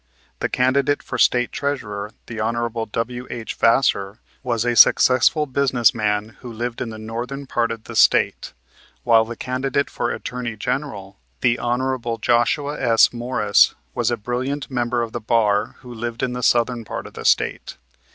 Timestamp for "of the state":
7.71-8.51, 17.05-17.77